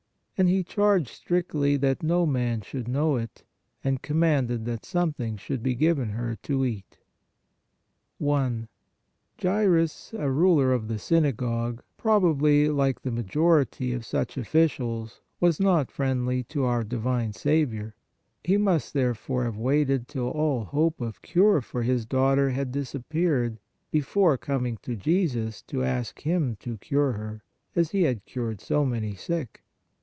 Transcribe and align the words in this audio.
And 0.37 0.49
He 0.49 0.63
charged 0.63 1.09
strictly 1.09 1.77
that 1.77 2.01
no 2.01 2.25
man 2.25 2.61
should 2.61 2.87
know 2.87 3.15
it; 3.15 3.43
and 3.83 4.01
com 4.01 4.17
manded 4.17 4.65
that 4.65 4.85
something 4.85 5.37
should 5.37 5.61
be 5.61 5.75
given 5.75 6.09
her 6.09 6.35
to 6.41 6.65
eat." 6.65 6.97
i. 8.19 8.67
Jairus, 9.39 10.15
a 10.17 10.31
ruler 10.31 10.73
of 10.73 10.87
the 10.87 10.97
synagogue, 10.97 11.83
probably, 11.95 12.69
like 12.69 13.03
the 13.03 13.11
majority 13.11 13.93
of 13.93 14.03
such 14.03 14.35
officials, 14.35 15.21
was 15.39 15.59
not 15.59 15.91
friendly 15.91 16.41
to 16.45 16.63
our 16.63 16.83
divine 16.83 17.33
Saviour; 17.33 17.93
he 18.43 18.57
must, 18.57 18.95
therefore, 18.95 19.43
have 19.43 19.57
waited 19.57 20.07
till 20.07 20.29
all 20.31 20.63
hope 20.63 21.01
of 21.01 21.21
cure 21.21 21.61
for 21.61 21.83
his 21.83 22.07
daughter 22.07 22.49
had 22.49 22.71
disap 22.71 23.03
peared, 23.09 23.59
before 23.91 24.39
coming 24.39 24.77
to 24.77 24.95
Jesus 24.95 25.61
to 25.61 25.83
ask 25.83 26.21
Him 26.21 26.55
to 26.61 26.79
cure 26.79 27.11
her, 27.11 27.43
as 27.75 27.91
He 27.91 28.01
had 28.05 28.25
cured 28.25 28.59
so 28.59 28.83
many 28.83 29.13
sick. 29.13 29.61